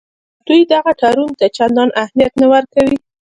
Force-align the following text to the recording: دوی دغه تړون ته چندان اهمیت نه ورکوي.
دوی 0.47 0.61
دغه 0.73 0.91
تړون 1.01 1.31
ته 1.39 1.45
چندان 1.57 1.89
اهمیت 2.03 2.33
نه 2.41 2.47
ورکوي. 2.53 2.97